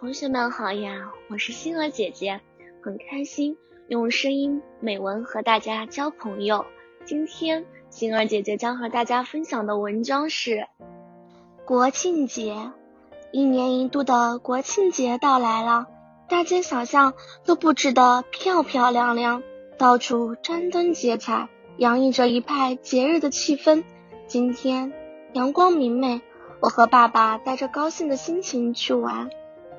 [0.00, 2.40] 同学们好呀，我是星儿姐姐，
[2.82, 6.64] 很开心用声音美文和大家交朋友。
[7.04, 10.66] 今天星儿姐姐将和大家分享的文章是
[11.66, 12.72] 国庆节。
[13.30, 15.86] 一年一度的国庆节到来了，
[16.30, 17.12] 大街小巷
[17.44, 19.42] 都布置得漂漂亮亮，
[19.76, 23.84] 到处张灯结彩，洋溢着一派节日的气氛。
[24.26, 24.94] 今天
[25.34, 26.22] 阳光明媚，
[26.60, 29.28] 我和爸爸带着高兴的心情去玩。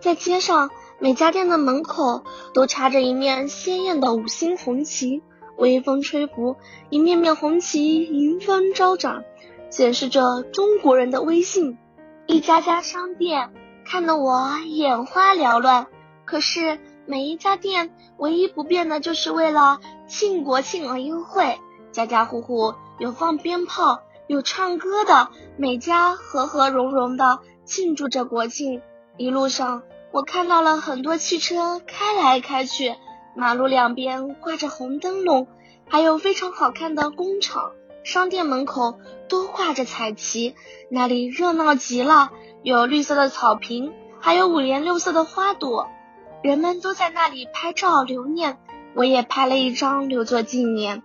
[0.01, 2.23] 在街上，每家店的门口
[2.55, 5.21] 都插着一面鲜艳的五星红旗，
[5.57, 6.55] 微风吹拂，
[6.89, 9.23] 一面面红旗迎风招展，
[9.69, 11.77] 显示着中国人的威信。
[12.25, 13.53] 一家家商店
[13.85, 15.85] 看得我眼花缭乱，
[16.25, 21.59] 可是每一家店唯一不变的就是为了庆国庆而优惠，
[21.91, 28.81] 家家户户有放鞭炮，有唱歌的，每家和和融融的庆祝着国庆。
[29.17, 32.95] 一路上，我看到了很多汽车开来开去，
[33.35, 35.47] 马路两边挂着红灯笼，
[35.89, 37.71] 还有非常好看的工厂、
[38.03, 40.55] 商店门口都挂着彩旗，
[40.89, 42.31] 那里热闹极了。
[42.63, 45.89] 有绿色的草坪，还有五颜六色的花朵，
[46.41, 48.59] 人们都在那里拍照留念，
[48.95, 51.03] 我也拍了一张留作纪念。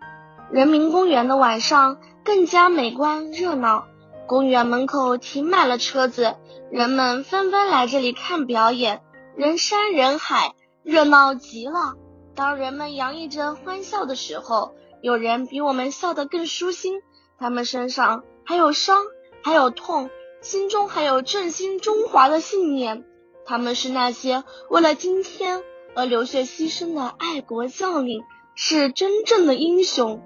[0.51, 3.87] 人民公园的晚上更加美观热闹，
[4.27, 6.35] 公园门口停满了车子。
[6.71, 9.03] 人们纷纷来这里看表演，
[9.37, 11.95] 人山人海，热闹极了。
[12.35, 17.01] 当人们洋溢着欢笑的时候，有人比我们笑得更舒心。
[17.39, 19.05] 他们身上还有伤，
[19.43, 23.05] 还有痛，心中还有振兴中华的信念。
[23.45, 25.63] 他们是那些为了今天
[25.95, 28.25] 而流血牺牲的爱国将领，
[28.57, 30.21] 是真正的英雄。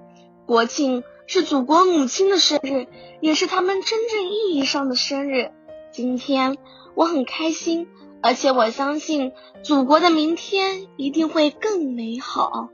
[0.47, 2.87] 国庆是祖国母亲的生日，
[3.21, 5.51] 也是他们真正意义上的生日。
[5.91, 6.57] 今天
[6.93, 7.87] 我很开心，
[8.21, 9.31] 而且我相信
[9.63, 12.69] 祖国的明天一定会更美好。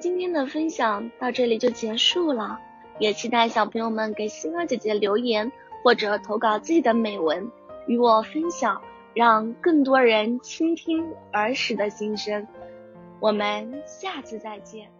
[0.00, 2.58] 今天的分享到这里就结束了，
[2.98, 5.50] 也期待小朋友们给星儿姐姐留言
[5.82, 7.50] 或者投稿自己的美文
[7.86, 8.82] 与我分享，
[9.14, 12.46] 让更多人倾听儿时的心声。
[13.20, 14.90] 我们下次再见。